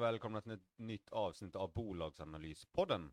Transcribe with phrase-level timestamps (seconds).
[0.00, 3.12] Och välkomna till ett nytt avsnitt av Bolagsanalyspodden.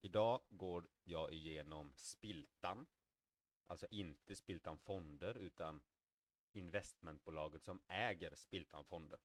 [0.00, 2.86] Idag går jag igenom Spiltan,
[3.66, 5.80] alltså inte Spiltan Fonder utan
[6.52, 9.18] investmentbolaget som äger Spiltan Fonder.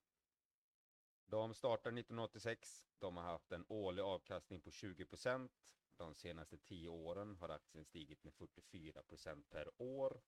[1.26, 5.50] De startade 1986, de har haft en årlig avkastning på 20%.
[5.98, 10.22] De senaste 10 åren har aktien stigit med 44% per år.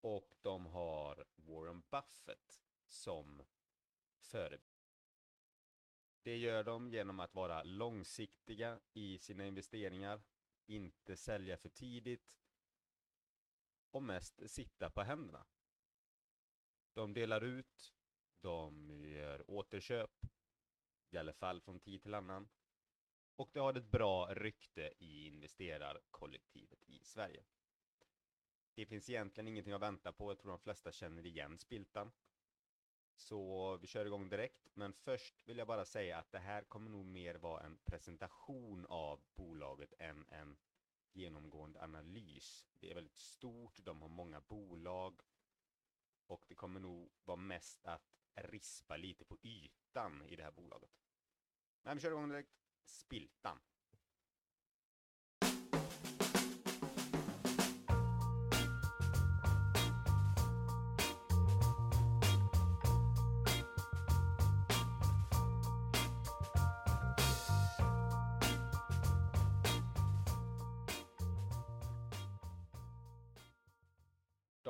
[0.00, 3.42] Och de har Warren Buffett som
[4.18, 4.71] förebild.
[6.22, 10.22] Det gör de genom att vara långsiktiga i sina investeringar,
[10.66, 12.38] inte sälja för tidigt
[13.90, 15.46] och mest sitta på händerna.
[16.92, 17.94] De delar ut,
[18.40, 20.24] de gör återköp,
[21.10, 22.48] i alla fall från tid till annan.
[23.36, 27.44] Och det har ett bra rykte i investerarkollektivet i Sverige.
[28.74, 32.12] Det finns egentligen ingenting att vänta på, jag tror de flesta känner igen Spiltan.
[33.16, 36.90] Så vi kör igång direkt, men först vill jag bara säga att det här kommer
[36.90, 40.56] nog mer vara en presentation av bolaget än en
[41.12, 42.66] genomgående analys.
[42.80, 45.20] Det är väldigt stort, de har många bolag
[46.26, 50.90] och det kommer nog vara mest att rispa lite på ytan i det här bolaget.
[51.82, 52.52] Men vi kör igång direkt.
[52.84, 53.58] Spiltan.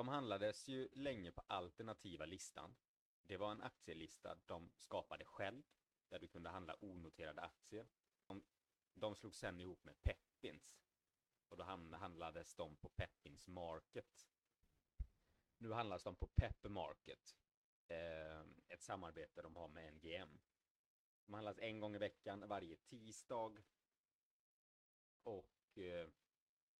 [0.02, 2.76] De handlades ju länge på alternativa listan.
[3.22, 5.62] Det var en aktielista de skapade själv,
[6.08, 7.86] där du kunde handla onoterade aktier.
[8.26, 8.44] De,
[8.94, 10.82] de slog sen ihop med Peppins.
[11.48, 14.28] Och då handlades de på Peppins Market.
[15.58, 17.36] Nu handlas de på Pepper Market.
[17.88, 20.40] Eh, ett samarbete de har med NGM.
[21.26, 23.62] De handlas en gång i veckan, varje tisdag.
[25.22, 26.08] Och eh,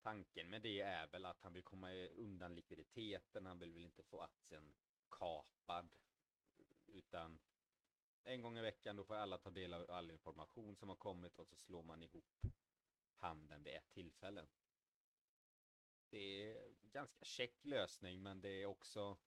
[0.03, 4.03] tanken med det är väl att han vill komma undan likviditeten, han vill väl inte
[4.03, 4.73] få aktien
[5.09, 5.89] kapad.
[6.87, 7.39] Utan
[8.23, 11.39] en gång i veckan då får alla ta del av all information som har kommit
[11.39, 12.45] och så slår man ihop
[13.15, 14.45] handeln vid ett tillfälle.
[16.09, 19.17] Det är en ganska check lösning men det är också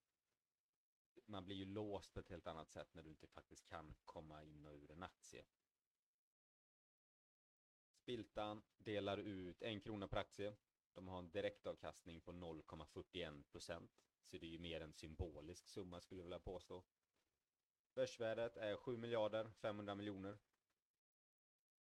[1.27, 4.45] man blir ju låst på ett helt annat sätt när du inte faktiskt kan komma
[4.45, 5.45] in och ur en aktie.
[8.07, 10.57] Spiltan delar ut en krona per aktie.
[10.97, 13.91] De har en direktavkastning på 0,41 procent.
[14.23, 16.85] Så det är ju mer en symbolisk summa skulle jag vilja påstå.
[17.95, 20.39] Börsvärdet är 7 miljarder 500 miljoner.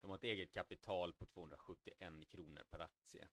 [0.01, 3.27] De har ett eget kapital på 271 kronor per aktie.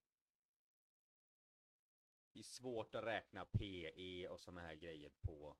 [2.33, 5.57] Det är svårt att räkna PE och sådana här grejer på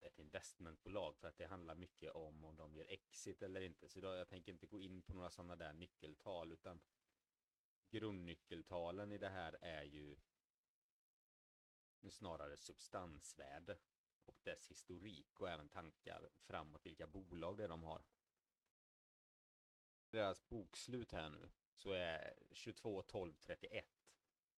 [0.00, 3.88] ett investmentbolag för att det handlar mycket om om de gör exit eller inte.
[3.88, 6.80] Så då, jag tänker inte gå in på några sådana där nyckeltal utan
[7.92, 10.16] grundnyckeltalen i det här är ju
[12.10, 13.78] snarare substansvärde
[14.24, 18.02] och dess historik och även tankar framåt vilka bolag det är de har.
[20.10, 23.86] Deras bokslut här nu så är 22 12 31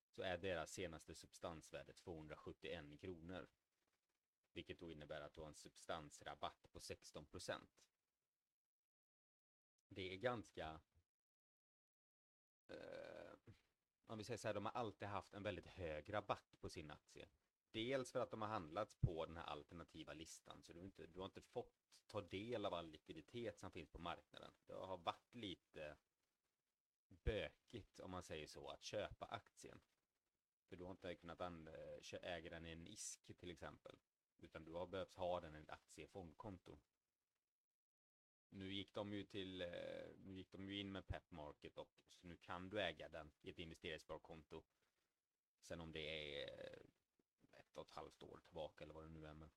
[0.09, 3.49] så är deras senaste substansvärde 271 kronor.
[4.53, 7.61] Vilket då innebär att du har en substansrabatt på 16%.
[9.89, 10.81] Det är ganska...
[12.69, 13.24] Eh,
[14.07, 16.91] om vi säger så här, de har alltid haft en väldigt hög rabatt på sin
[16.91, 17.29] aktie.
[17.71, 21.19] Dels för att de har handlats på den här alternativa listan, så du, inte, du
[21.19, 24.51] har inte fått ta del av all likviditet som finns på marknaden.
[24.67, 25.97] Det har varit lite
[27.09, 29.81] bökigt, om man säger så, att köpa aktien.
[30.69, 31.41] För du har inte kunnat
[32.23, 33.99] äga den i en ISK till exempel.
[34.39, 36.79] Utan du har behövt ha den i ett aktiefondkonto.
[38.51, 39.69] Nu gick de ju till, eh,
[40.19, 43.33] nu gick de ju in med Pep Market och så nu kan du äga den
[43.43, 44.65] i ett investeringssparkonto.
[45.61, 49.27] Sen om det är eh, ett och ett halvt år tillbaka eller vad det nu
[49.27, 49.35] är.
[49.35, 49.51] Men...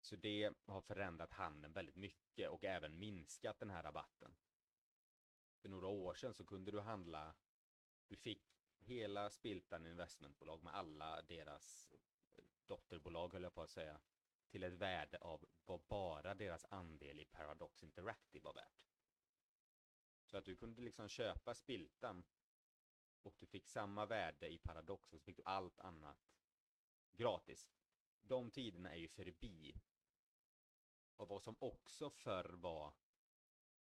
[0.00, 4.36] Så det har förändrat handeln väldigt mycket och även minskat den här rabatten.
[5.60, 7.34] För några år sedan så kunde du handla,
[8.08, 8.42] du fick
[8.78, 11.94] hela Spiltan investmentbolag med alla deras
[12.66, 14.00] dotterbolag höll jag på att säga,
[14.48, 18.88] till ett värde av vad bara deras andel i Paradox Interactive var värt.
[20.24, 22.24] Så att du kunde liksom köpa Spiltan
[23.22, 26.18] och du fick samma värde i Paradox och så fick du allt annat
[27.12, 27.68] gratis.
[28.22, 29.74] De tiderna är ju förbi.
[31.16, 32.94] Och vad som också förr var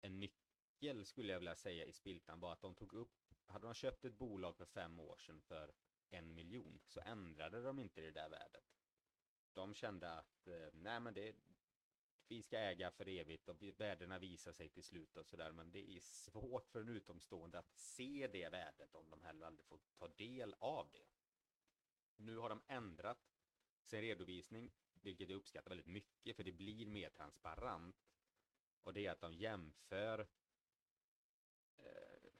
[0.02, 3.74] en nyckel skulle jag vilja säga i Spiltan var att de tog upp, hade de
[3.74, 5.74] köpt ett bolag för fem år sedan för
[6.10, 8.79] en miljon så ändrade de inte det där värdet.
[9.54, 11.36] De kände att eh, nej men det
[12.30, 15.52] vi ska äga för evigt och värdena visar sig till slut och sådär.
[15.52, 19.66] Men det är svårt för en utomstående att se det värdet om de heller aldrig
[19.66, 21.06] får ta del av det.
[22.16, 23.30] Nu har de ändrat
[23.84, 27.96] sin redovisning vilket jag uppskattar väldigt mycket för det blir mer transparent.
[28.84, 30.28] Och det är att de jämför
[31.78, 32.32] eh,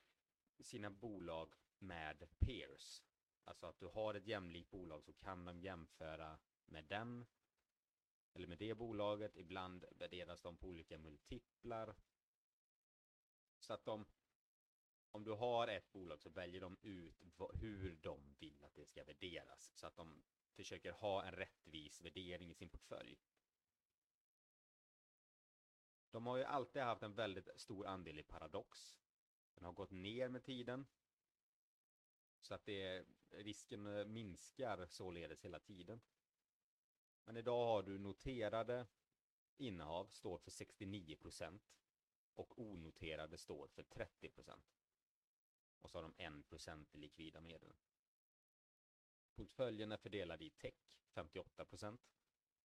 [0.60, 3.04] sina bolag med peers.
[3.44, 6.40] Alltså att du har ett jämlikt bolag så kan de jämföra
[6.72, 7.26] med den
[8.34, 9.38] eller med det bolaget.
[9.38, 11.96] Ibland värderas de på olika multiplar.
[13.60, 14.06] Så att de
[15.12, 17.16] om du har ett bolag så väljer de ut
[17.54, 19.72] hur de vill att det ska värderas.
[19.76, 20.24] Så att de
[20.56, 23.18] försöker ha en rättvis värdering i sin portfölj.
[26.12, 29.00] De har ju alltid haft en väldigt stor andel i Paradox.
[29.56, 30.88] Den har gått ner med tiden.
[32.42, 36.02] Så att det, risken minskar således hela tiden.
[37.30, 38.88] Men idag har du noterade
[39.58, 41.60] innehav står för 69%
[42.36, 44.60] och onoterade står för 30%.
[45.82, 47.74] Och så har de 1% i likvida medel.
[49.36, 50.74] Portföljen är fördelad i tech
[51.14, 51.98] 58%,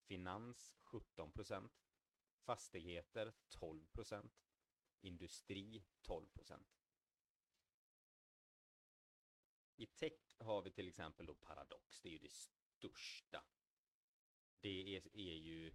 [0.05, 1.71] finans 17%,
[2.39, 4.31] fastigheter 12%,
[5.01, 6.65] industri 12%.
[9.77, 13.45] I tech har vi till exempel då Paradox, det är ju det största.
[14.95, 15.73] Det är, är ju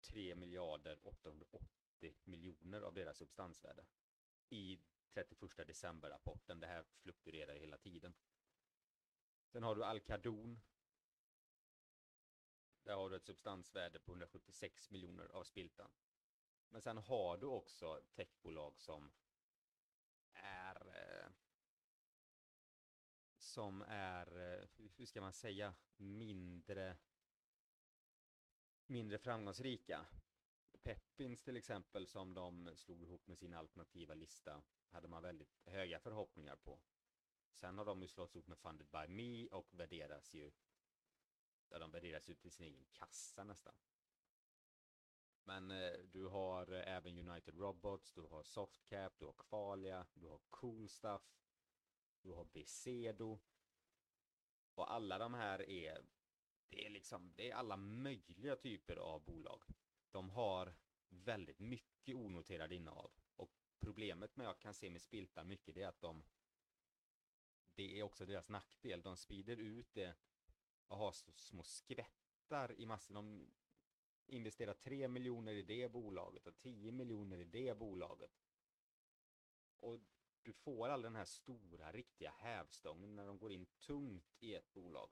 [0.00, 3.86] 3 miljarder 880 miljoner av deras substansvärde.
[4.48, 4.78] I
[5.10, 8.14] 31 december-rapporten, det här fluktuerar hela tiden.
[9.46, 10.60] Sen har du Alcadon.
[12.82, 15.90] Där har du ett substansvärde på 176 miljoner av spiltan.
[16.68, 19.12] Men sen har du också techbolag som
[20.32, 21.30] är eh,
[23.38, 26.96] som är, eh, hur ska man säga, mindre
[28.86, 30.06] mindre framgångsrika.
[30.82, 35.98] Peppins till exempel som de slog ihop med sin alternativa lista hade man väldigt höga
[35.98, 36.80] förhoppningar på.
[37.52, 40.52] Sen har de ju slått ihop med Funded by Me och värderas ju
[41.68, 43.74] där de värderas ut till sin egen kassa nästan.
[45.44, 50.26] Men eh, du har eh, även United Robots, du har Softcap, du har Qualia, du
[50.26, 51.36] har Cool Stuff
[52.26, 53.38] du har Besedo.
[54.74, 56.06] Och alla de här är,
[56.68, 59.62] det är liksom, det är alla möjliga typer av bolag.
[60.10, 60.74] De har
[61.08, 63.10] väldigt mycket onoterade innehav.
[63.36, 66.24] Och problemet med jag kan se med Spilta mycket det är att de
[67.74, 69.02] det är också deras nackdel.
[69.02, 70.14] De sprider ut det
[70.88, 73.14] och har så små skvättar i massor.
[73.14, 73.46] De
[74.26, 78.30] investerar 3 miljoner i det bolaget och 10 miljoner i det bolaget.
[79.80, 80.00] Och
[80.42, 84.72] du får aldrig den här stora riktiga hävstången när de går in tungt i ett
[84.72, 85.10] bolag.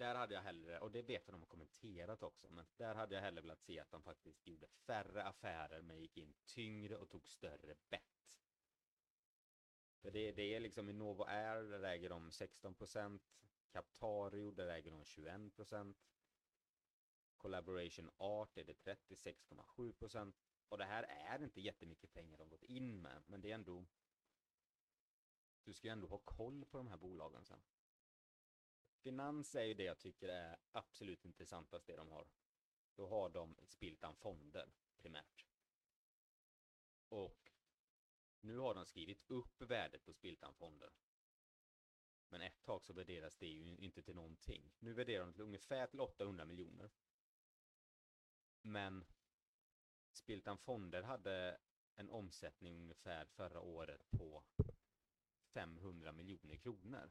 [0.00, 3.14] Där hade jag hellre, och det vet jag de har kommenterat också, men där hade
[3.14, 7.10] jag hellre velat se att de faktiskt gjorde färre affärer men gick in tyngre och
[7.10, 8.40] tog större bett.
[10.02, 13.20] För det, det är liksom i Novo Air, där äger de 16%,
[13.72, 15.94] Captario, där äger de 21%,
[17.36, 20.32] Collaboration Art är det 36,7%,
[20.68, 23.86] och det här är inte jättemycket pengar de gått in med, men det är ändå...
[25.64, 27.62] Du ska ju ändå ha koll på de här bolagen sen
[29.00, 32.28] finans är ju det jag tycker är absolut intressantast det de har.
[32.94, 35.46] Då har de Spiltan Fonder primärt.
[37.08, 37.52] Och
[38.40, 40.90] nu har de skrivit upp värdet på Spiltan Fonder.
[42.28, 44.72] Men ett tag så värderas det ju inte till någonting.
[44.78, 46.90] Nu värderar de till ungefär till 800 miljoner.
[48.62, 49.04] Men
[50.12, 51.58] Spiltan Fonder hade
[51.94, 54.44] en omsättning ungefär förra året på
[55.52, 57.10] 500 miljoner kronor.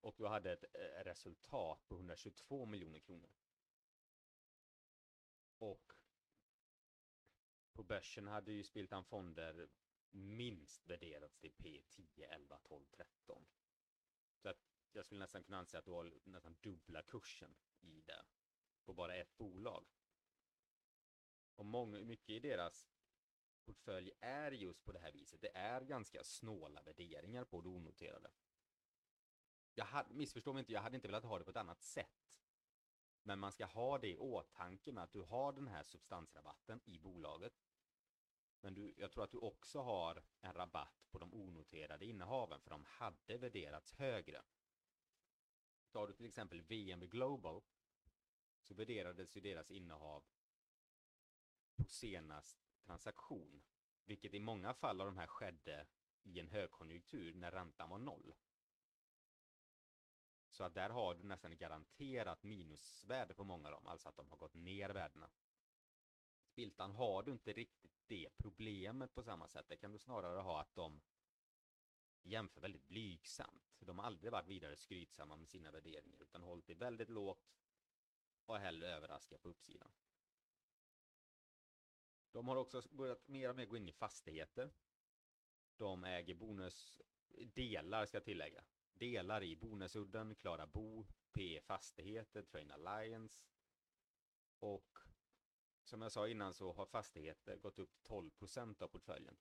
[0.00, 3.30] Och du hade ett eh, resultat på 122 miljoner kronor.
[5.58, 5.92] Och
[7.72, 9.68] på börsen hade ju Spiltan Fonder
[10.10, 13.46] minst värderats till P10, 11, 12, 13.
[14.36, 14.58] Så att
[14.92, 18.24] jag skulle nästan kunna anse att du har nästan dubbla kursen i det.
[18.84, 19.86] På bara ett bolag.
[21.54, 22.90] Och många, mycket i deras
[23.64, 25.40] portfölj är just på det här viset.
[25.40, 28.30] Det är ganska snåla värderingar på det onoterade.
[29.74, 32.40] Jag hade, missförstå mig inte, jag hade inte velat ha det på ett annat sätt.
[33.22, 36.98] Men man ska ha det i åtanke med att du har den här substansrabatten i
[36.98, 37.52] bolaget.
[38.60, 42.70] Men du, jag tror att du också har en rabatt på de onoterade innehaven för
[42.70, 44.42] de hade värderats högre.
[45.90, 47.62] Tar du till exempel VMB Global
[48.60, 50.24] så värderades ju deras innehav
[51.76, 53.62] på senast transaktion.
[54.04, 55.86] Vilket i många fall av de här skedde
[56.22, 58.34] i en högkonjunktur när räntan var noll.
[60.50, 64.30] Så att där har du nästan garanterat minusvärde på många av dem, alltså att de
[64.30, 65.30] har gått ner värdena.
[66.42, 69.66] Spiltan har du inte riktigt det problemet på samma sätt.
[69.68, 71.00] Det kan du snarare ha att de
[72.22, 73.76] jämför väldigt blygsamt.
[73.78, 77.60] De har aldrig varit vidare skrytsamma med sina värderingar utan hållit det väldigt lågt
[78.46, 79.92] och hellre överraska på uppsidan.
[82.32, 84.70] De har också börjat mer och mer gå in i fastigheter.
[85.76, 88.64] De äger bonusdelar ska jag tillägga.
[89.00, 93.42] Delar i Bonäsudden, Klara Bo, PE Fastigheter, Train Alliance.
[94.58, 94.98] Och
[95.82, 99.36] som jag sa innan så har fastigheter gått upp till 12% av portföljen.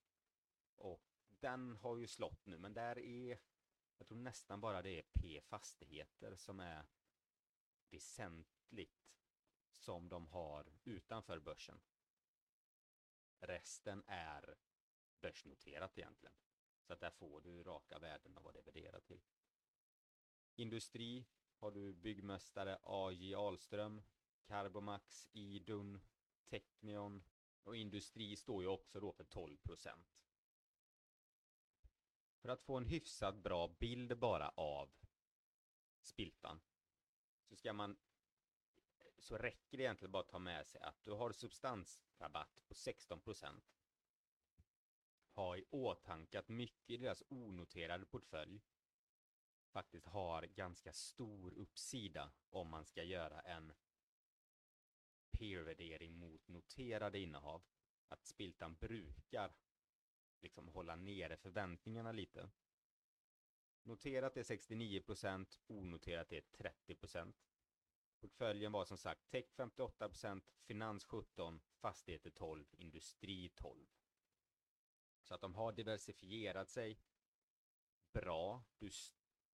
[0.75, 3.39] Och den har ju slått nu, men där är
[3.97, 6.85] jag tror nästan bara det är P Fastigheter som är
[7.89, 9.09] väsentligt
[9.71, 11.81] som de har utanför börsen.
[13.39, 14.55] Resten är
[15.21, 16.35] börsnoterat egentligen.
[16.81, 19.21] Så att där får du raka värden av vad det är värderat till.
[20.59, 21.25] Industri
[21.57, 24.01] har du byggmästare AJ Ahlström,
[24.47, 26.01] Carbomax, Idun,
[26.49, 27.23] Technion
[27.63, 30.19] och industri står ju också då för 12 procent.
[32.41, 34.89] För att få en hyfsat bra bild bara av
[36.01, 36.61] spiltan
[37.43, 37.97] så ska man
[39.19, 43.19] så räcker det egentligen bara att ta med sig att du har substansrabatt på 16
[43.21, 43.63] procent.
[45.31, 48.61] Ha i åtanke att mycket i deras onoterade portfölj
[49.69, 53.73] faktiskt har ganska stor uppsida om man ska göra en
[55.31, 57.63] peer-värdering mot noterade innehav.
[58.07, 59.53] Att Spiltan brukar
[60.41, 62.49] liksom hålla nere förväntningarna lite.
[63.83, 67.33] Noterat är 69%, onoterat är 30%.
[68.19, 73.87] Portföljen var som sagt tech 58%, finans 17%, fastigheter 12%, industri 12%.
[75.23, 76.99] Så att de har diversifierat sig
[78.13, 78.63] bra.
[78.77, 78.89] Du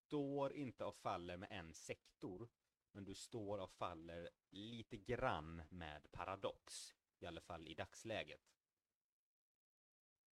[0.05, 2.50] står inte och faller med en sektor,
[2.91, 8.41] men du står och faller lite grann med paradox, i alla fall i dagsläget.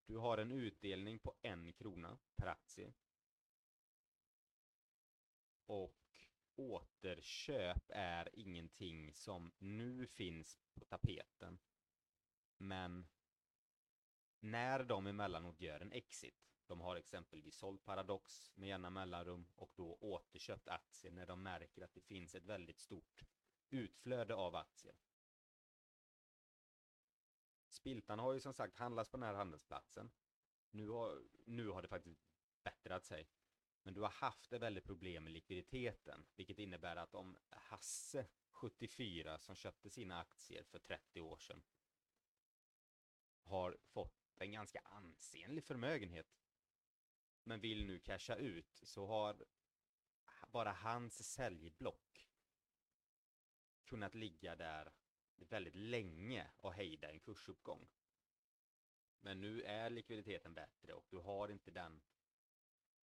[0.06, 2.94] Du har en utdelning på en krona per aktie.
[5.66, 11.60] Och återköp är ingenting som nu finns på tapeten.
[12.58, 13.08] Men
[14.40, 19.72] när de emellanåt gör en exit, de har exempelvis sålt Paradox med jämna mellanrum och
[19.76, 23.24] då återköpt aktier när de märker att det finns ett väldigt stort
[23.70, 24.96] utflöde av aktier.
[27.68, 30.12] Spiltan har ju som sagt handlats på den här handelsplatsen.
[30.72, 32.22] Nu har, nu har det faktiskt
[32.64, 33.30] bättrat sig.
[33.84, 39.40] Men du har haft ett väldigt problem med likviditeten, vilket innebär att om Hasse, 74,
[39.40, 41.64] som köpte sina aktier för 30 år sedan,
[43.44, 46.43] har fått en ganska ansenlig förmögenhet,
[47.44, 49.46] men vill nu casha ut, så har
[50.52, 52.28] bara hans säljblock
[53.86, 54.94] kunnat ligga där
[55.36, 57.88] väldigt länge och hejda en kursuppgång.
[59.20, 62.02] Men nu är likviditeten bättre och du har inte den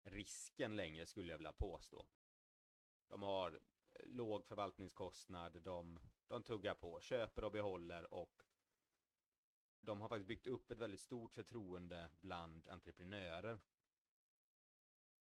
[0.03, 2.05] risken längre skulle jag vilja påstå.
[3.07, 8.43] De har eh, låg förvaltningskostnad, de, de tuggar på, köper och behåller och
[9.81, 13.59] de har faktiskt byggt upp ett väldigt stort förtroende bland entreprenörer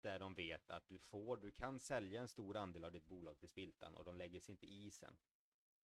[0.03, 3.39] där de vet att du får, du kan sälja en stor andel av ditt bolag
[3.39, 5.17] till Spiltan och de lägger sig inte i sen.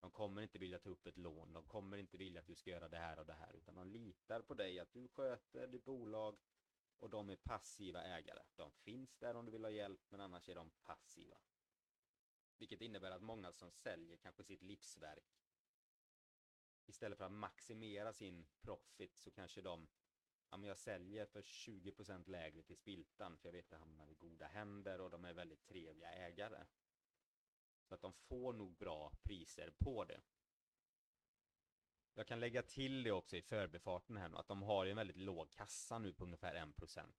[0.00, 2.70] De kommer inte vilja ta upp ett lån, de kommer inte vilja att du ska
[2.70, 5.84] göra det här och det här, utan de litar på dig att du sköter ditt
[5.84, 6.38] bolag
[6.98, 8.42] och de är passiva ägare.
[8.56, 11.38] De finns där om du vill ha hjälp, men annars är de passiva.
[12.58, 15.38] Vilket innebär att många som säljer kanske sitt livsverk
[16.86, 19.88] istället för att maximera sin profit så kanske de
[20.50, 24.10] ja, men jag säljer för 20% lägre till Spiltan för jag vet att det hamnar
[24.10, 26.66] i goda händer och de är väldigt trevliga ägare.
[27.88, 30.20] Så att de får nog bra priser på det.
[32.14, 35.16] Jag kan lägga till det också i förbifarten här nu att de har en väldigt
[35.16, 37.12] låg kassa nu på ungefär 1%.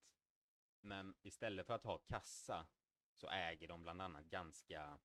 [0.82, 2.68] Men istället för att ha kassa
[3.14, 5.00] så äger de bland annat ganska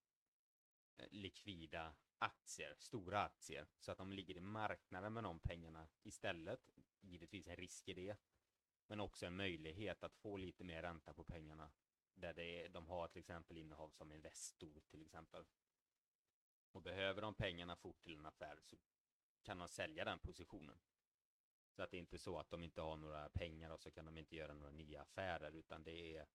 [0.97, 6.61] eh, likvida aktier, stora aktier, så att de ligger i marknaden med de pengarna istället.
[7.01, 8.17] Givetvis en risk i det,
[8.87, 11.71] men också en möjlighet att få lite mer ränta på pengarna
[12.15, 15.45] där det är, de har till exempel innehav som Investor till exempel.
[16.73, 18.77] Och behöver de pengarna fort till en affär så
[19.43, 20.79] kan de sälja den positionen.
[21.71, 24.05] Så att det är inte så att de inte har några pengar och så kan
[24.05, 26.27] de inte göra några nya affärer utan det är,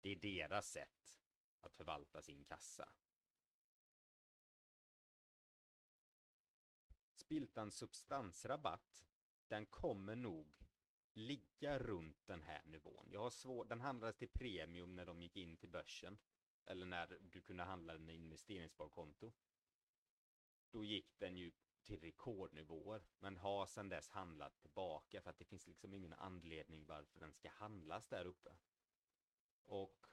[0.00, 1.20] det är deras sätt
[1.60, 2.88] att förvalta sin kassa.
[7.26, 9.06] Spiltans substansrabatt,
[9.48, 10.56] den kommer nog
[11.12, 13.08] ligga runt den här nivån.
[13.10, 16.18] Jag har svår, den handlades till premium när de gick in till börsen.
[16.66, 19.32] Eller när du kunde handla den i investeringssparkonto.
[20.70, 21.52] Då gick den ju
[21.84, 26.86] till rekordnivåer, men har sedan dess handlat tillbaka för att det finns liksom ingen anledning
[26.86, 28.56] varför den ska handlas där uppe.
[29.64, 30.06] Och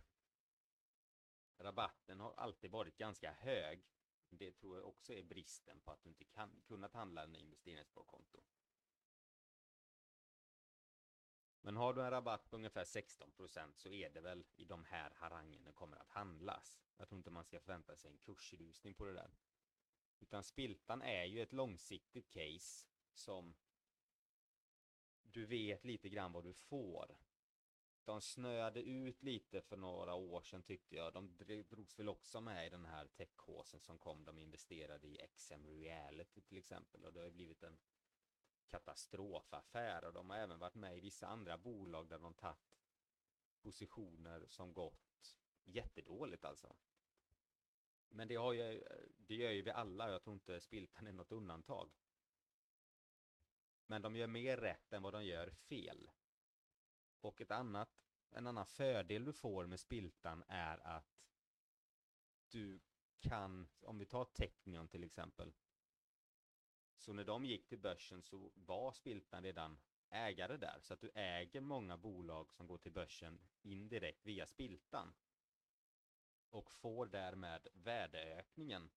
[1.58, 3.86] rabatten har alltid varit ganska hög
[4.30, 8.44] det tror jag också är bristen på att du inte kan kunnat handla en investeringssparkonto.
[11.62, 15.12] Men har du en rabatt på ungefär 16% så är det väl i de här
[15.15, 16.80] harangerna kommer att handlas.
[16.98, 19.31] Jag tror inte man ska förvänta sig en kursrusning på det där.
[20.20, 23.55] Utan Spiltan är ju ett långsiktigt case som
[25.22, 27.18] du vet lite grann vad du får
[28.05, 31.13] de snöade ut lite för några år sedan tyckte jag.
[31.13, 31.37] De
[31.70, 34.25] drogs väl också med i den här techhåsen som kom.
[34.25, 37.77] De investerade i XM Reality till exempel och det har blivit en
[38.68, 42.57] katastrofaffär och de har även varit med i vissa andra bolag där de tagit
[43.61, 46.75] positioner som gått jättedåligt alltså.
[48.09, 48.83] Men det, har ju,
[49.18, 51.92] det gör ju vi alla jag tror inte Spiltan är något undantag.
[53.87, 56.11] Men de gör mer rätt än vad de gör fel.
[57.24, 57.90] Och ett annat,
[58.29, 61.24] en annan fördel du får med Spiltan är att
[62.50, 62.79] du
[63.20, 65.53] kan, om vi tar Technion till exempel.
[66.96, 70.79] Så när de gick till börsen så var Spiltan redan ägare där.
[70.81, 75.14] Så att du äger många bolag som går till börsen indirekt via Spiltan.
[76.50, 78.90] Och får därmed värdeökningen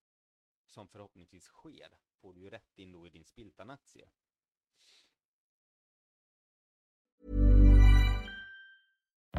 [0.65, 4.09] som förhoppningsvis sker, får du ju rätt in då i din Spiltan-aktie.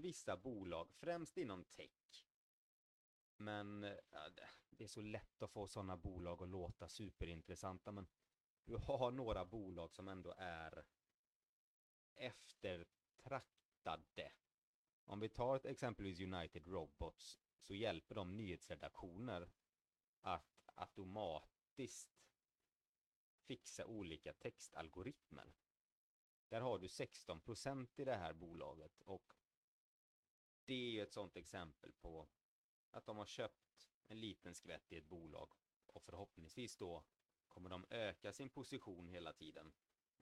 [0.00, 2.24] Vissa bolag, främst inom tech.
[3.36, 4.48] Men eh, ja, det-
[4.84, 7.92] är så lätt att få sådana bolag att låta superintressanta.
[7.92, 8.06] Men
[8.64, 10.84] du har några bolag som ändå är
[12.14, 14.32] eftertraktade.
[15.04, 19.50] Om vi tar ett exempelvis United Robots så hjälper de nyhetsredaktioner
[20.20, 22.10] att automatiskt
[23.46, 25.54] fixa olika textalgoritmer.
[26.48, 29.32] Där har du 16% i det här bolaget och
[30.70, 32.28] det är ju ett sånt exempel på
[32.90, 35.52] att de har köpt en liten skvätt i ett bolag
[35.86, 37.04] och förhoppningsvis då
[37.48, 39.72] kommer de öka sin position hela tiden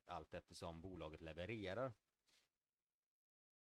[0.04, 1.92] allt eftersom bolaget levererar.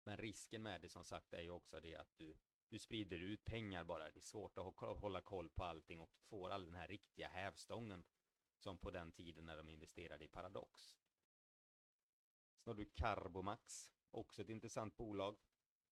[0.03, 2.37] Men risken med det som sagt är ju också det att du,
[2.69, 4.11] du sprider ut pengar bara.
[4.11, 8.03] Det är svårt att hålla koll på allting och får all den här riktiga hävstången
[8.57, 10.97] som på den tiden när de investerade i Paradox.
[12.57, 15.37] Sen har du Carbomax, också ett intressant bolag.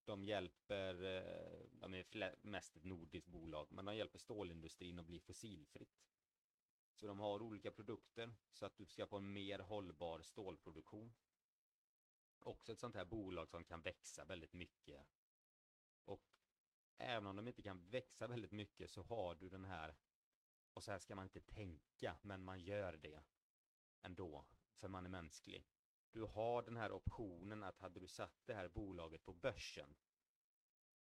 [0.09, 5.19] De hjälper, eh, de är mest ett nordiskt bolag, men de hjälper stålindustrin att bli
[5.19, 6.07] fossilfritt.
[6.95, 11.13] Så de har olika produkter så att du ska få en mer hållbar stålproduktion.
[12.39, 15.07] Också ett sånt här bolag som kan växa väldigt mycket.
[16.05, 16.23] Och
[16.97, 19.95] även om de inte kan växa väldigt mycket så har du den här,
[20.73, 23.23] och så här ska man inte tänka, men man gör det
[24.01, 24.45] ändå,
[24.75, 25.65] för man är mänsklig.
[26.11, 29.95] Du har den här optionen att hade du satt det här bolaget på börsen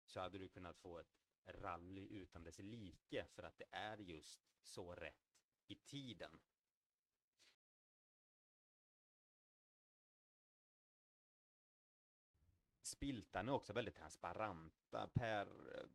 [0.06, 4.42] så hade du kunnat få ett rally utan dess like för att det är just
[4.62, 6.40] så rätt i tiden.
[12.82, 15.08] Spiltan är också väldigt transparenta.
[15.08, 15.48] Per,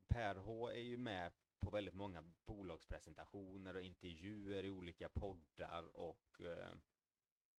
[0.06, 6.40] per H är ju med på väldigt många bolagspresentationer och intervjuer i olika poddar och
[6.40, 6.74] eh,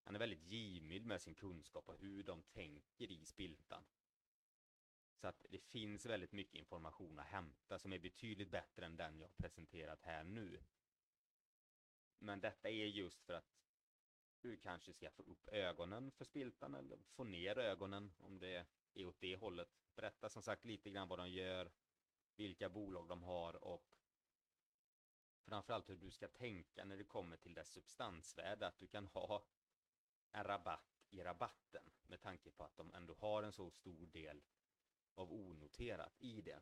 [0.05, 3.85] han är väldigt givmild med sin kunskap och hur de tänker i Spiltan.
[5.15, 9.19] Så att det finns väldigt mycket information att hämta som är betydligt bättre än den
[9.19, 10.63] jag presenterat här nu.
[12.19, 13.55] Men detta är just för att
[14.41, 19.05] du kanske ska få upp ögonen för Spiltan eller få ner ögonen om det är
[19.05, 19.69] åt det hållet.
[19.95, 21.71] Berätta som sagt lite grann vad de gör,
[22.35, 23.85] vilka bolag de har och
[25.45, 28.67] framförallt hur du ska tänka när det kommer till dess substansvärde.
[28.67, 29.45] Att du kan ha
[30.35, 34.43] en rabatt i rabatten med tanke på att de ändå har en så stor del
[35.13, 36.61] av onoterat i det.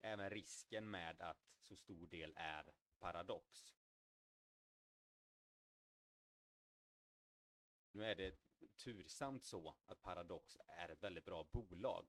[0.00, 3.76] Även risken med att så stor del är paradox.
[7.92, 8.38] Nu är det
[8.76, 12.06] tursamt så att Paradox är ett väldigt bra bolag.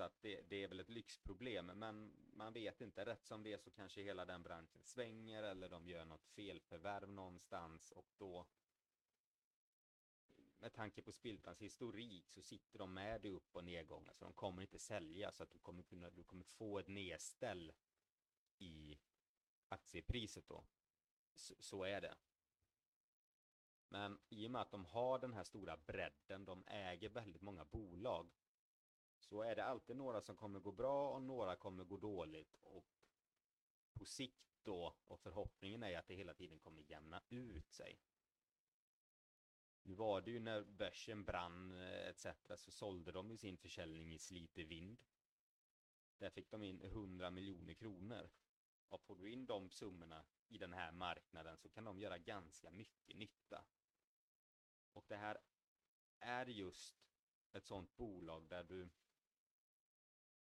[0.00, 3.04] Så att det, det, är väl ett lyxproblem, men man vet inte.
[3.04, 7.12] Rätt som det är så kanske hela den branschen svänger eller de gör något felförvärv
[7.12, 8.46] någonstans och då
[10.58, 14.32] med tanke på Spiltans historik så sitter de med i upp och nedgångar så de
[14.32, 17.72] kommer inte sälja så att du kommer kunna, du kommer få ett nedställ
[18.58, 18.98] i
[19.68, 20.64] aktiepriset då.
[21.34, 22.14] Så, så är det.
[23.88, 27.64] Men i och med att de har den här stora bredden, de äger väldigt många
[27.64, 28.30] bolag,
[29.20, 32.54] så är det alltid några som kommer gå bra och några kommer gå dåligt.
[32.60, 32.84] Och
[33.92, 38.00] på sikt då, och förhoppningen är att det hela tiden kommer jämna ut sig.
[39.82, 42.26] Nu var det ju när börsen brann eh, etc.
[42.56, 44.98] så sålde de ju sin försäljning i Slite Vind.
[46.18, 48.30] Där fick de in 100 miljoner kronor.
[48.88, 52.70] Och får du in de summorna i den här marknaden så kan de göra ganska
[52.70, 53.64] mycket nytta.
[54.92, 55.38] Och det här
[56.18, 56.96] är just
[57.52, 58.88] ett sånt bolag där du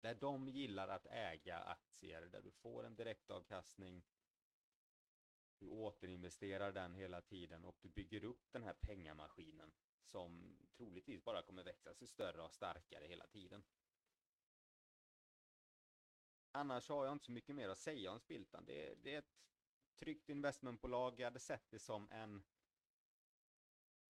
[0.02, 4.04] där de gillar att äga aktier, där du får en direktavkastning
[5.62, 9.72] du återinvesterar den hela tiden och du bygger upp den här pengamaskinen
[10.04, 13.64] som troligtvis bara kommer växa sig större och starkare hela tiden.
[16.52, 18.66] Annars har jag inte så mycket mer att säga om Spiltan.
[18.66, 19.36] Det, det är ett
[19.96, 21.20] tryggt investmentbolag.
[21.20, 22.44] Jag hade sett det som en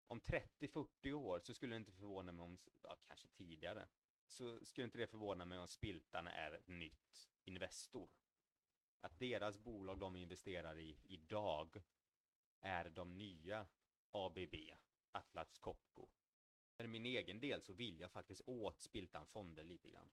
[0.07, 3.89] om 30-40 år så skulle det inte förvåna mig om, ja, kanske tidigare,
[4.27, 8.09] så skulle inte det förvåna mig om Spiltan är ett nytt Investor.
[9.01, 11.83] Att deras bolag de investerar i idag
[12.61, 13.67] är de nya
[14.11, 14.55] ABB,
[15.13, 16.09] Atlas Copco.
[16.77, 20.11] För min egen del så vill jag faktiskt åt Spiltan Fonder lite grann.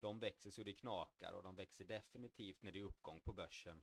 [0.00, 3.82] De växer så det knakar och de växer definitivt när det är uppgång på börsen.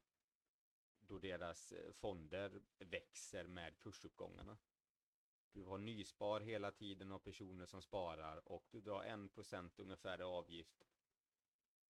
[1.00, 4.58] Då deras eh, fonder växer med kursuppgångarna.
[5.54, 10.20] Du har nyspar hela tiden och personer som sparar och du drar en procent ungefär
[10.20, 10.88] i avgift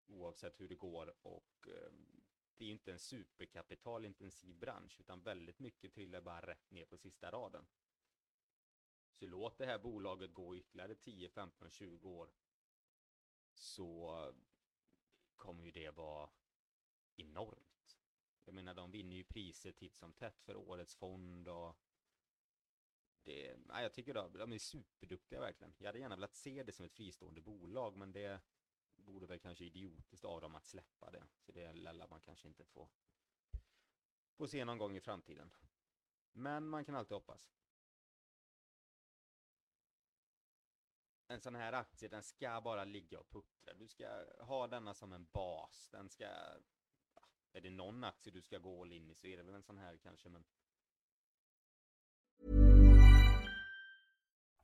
[0.07, 1.91] oavsett hur det går och eh,
[2.57, 7.31] det är inte en superkapitalintensiv bransch utan väldigt mycket trillar bara rätt ner på sista
[7.31, 7.65] raden.
[9.13, 12.29] Så låt det här bolaget gå ytterligare 10, 15, 20 år
[13.53, 14.33] så
[15.35, 16.29] kommer ju det vara
[17.15, 17.99] enormt.
[18.45, 21.77] Jag menar de vinner ju priser titt som tätt för årets fond och
[23.23, 25.73] det, nej, jag tycker de, de är superduktiga verkligen.
[25.77, 28.41] Jag hade gärna velat se det som ett fristående bolag men det
[28.95, 31.23] vore väl kanske idiotiskt av dem att släppa det.
[31.39, 32.89] Så det lär man kanske inte få,
[34.37, 35.51] få se någon gång i framtiden.
[36.31, 37.51] Men man kan alltid hoppas.
[41.27, 43.73] En sån här aktie, den ska bara ligga och puttra.
[43.73, 45.89] Du ska ha denna som en bas.
[45.91, 46.25] Den ska...
[47.53, 49.63] Är det någon aktie du ska gå all in i så är det väl en
[49.63, 50.45] sån här kanske, men...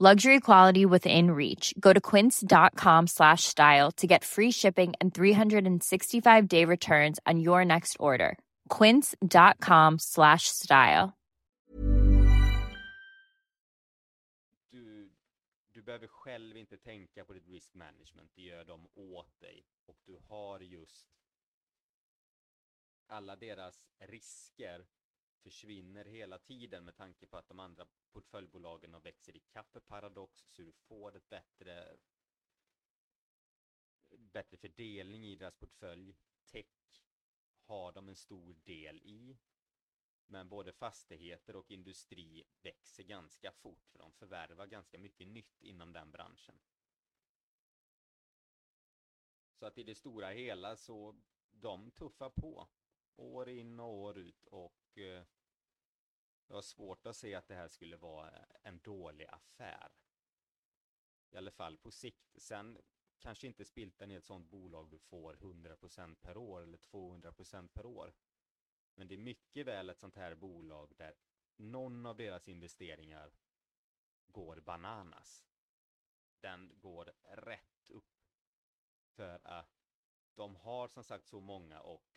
[0.00, 1.74] Luxury quality within reach.
[1.78, 7.96] Go to quince.com slash style to get free shipping and 365-day returns on your next
[8.00, 8.36] order.
[8.68, 11.12] quince.com slash style.
[14.70, 15.10] Du,
[15.74, 18.30] du behöver själv inte tänka på ditt risk management.
[18.34, 19.64] Det gör de åt dig.
[19.86, 21.08] Och du har just
[23.06, 24.84] alla deras risker
[25.42, 30.62] försvinner hela tiden med tanke på att de andra portföljbolagen växer i kappe Paradox så
[30.62, 31.96] du får ett bättre
[34.18, 36.16] bättre fördelning i deras portfölj.
[36.44, 37.02] Tech
[37.64, 39.38] har de en stor del i.
[40.26, 45.92] Men både fastigheter och industri växer ganska fort för de förvärvar ganska mycket nytt inom
[45.92, 46.58] den branschen.
[49.54, 52.68] Så att i det stora hela så de tuffar på
[53.16, 55.24] år in och år ut och eh,
[56.46, 58.30] jag har svårt att se att det här skulle vara
[58.62, 59.92] en dålig affär.
[61.30, 62.34] I alla fall på sikt.
[62.36, 62.78] Sen
[63.18, 67.86] kanske inte Spiltan är ett sånt bolag du får 100% per år eller 200% per
[67.86, 68.14] år.
[68.94, 71.14] Men det är mycket väl ett sånt här bolag där
[71.56, 73.32] någon av deras investeringar
[74.26, 75.44] går bananas.
[76.40, 78.04] Den går rätt upp.
[79.08, 79.82] För att
[80.34, 82.11] de har som sagt så många och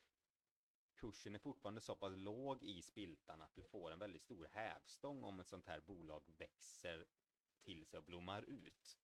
[0.96, 5.24] kursen är fortfarande så pass låg i spiltan att du får en väldigt stor hävstång
[5.24, 7.06] om ett sånt här bolag växer
[7.64, 9.00] till sig och blommar ut.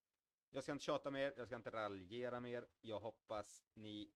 [0.50, 2.68] Jag ska inte tjata mer, jag ska inte raljera mer.
[2.82, 4.12] Jag hoppas ni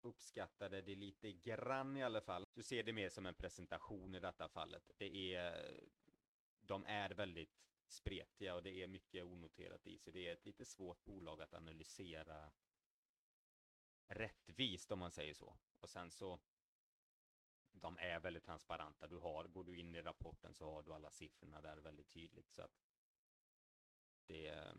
[0.00, 2.44] uppskattade det lite grann i alla fall.
[2.54, 4.90] Du ser det mer som en presentation i detta fallet.
[4.96, 5.80] Det är,
[6.60, 10.64] de är väldigt spretiga och det är mycket onoterat i, så det är ett lite
[10.64, 12.50] svårt bolag att analysera
[14.06, 15.56] rättvist om man säger så.
[15.80, 16.40] Och sen så
[17.80, 19.06] de är väldigt transparenta.
[19.06, 22.50] Du har, går du in i rapporten så har du alla siffrorna där väldigt tydligt
[22.50, 22.80] så att
[24.26, 24.74] det,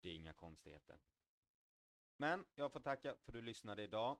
[0.00, 0.98] det är inga konstigheter.
[2.16, 4.18] Men jag får tacka för att du lyssnade idag.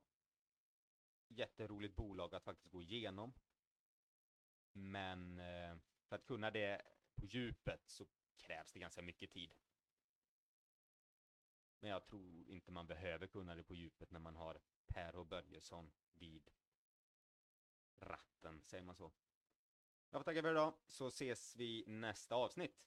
[1.29, 3.33] Jätteroligt bolag att faktiskt gå igenom.
[4.73, 5.77] Men eh,
[6.09, 6.83] för att kunna det
[7.14, 9.55] på djupet så krävs det ganska mycket tid.
[11.81, 15.27] Men jag tror inte man behöver kunna det på djupet när man har Per och
[15.27, 16.51] Börjesson vid
[18.05, 19.12] ratten, säger man så.
[20.11, 22.85] Jag får tacka för idag, så ses vi nästa avsnitt.